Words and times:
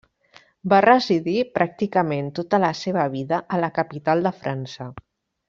Va 0.71 0.77
residir 0.85 1.35
pràcticament 1.57 2.31
tota 2.39 2.61
la 2.65 2.73
seva 2.79 3.05
vida 3.17 3.43
a 3.57 3.61
la 3.67 3.71
capital 3.77 4.27
de 4.29 4.33
França. 4.41 4.91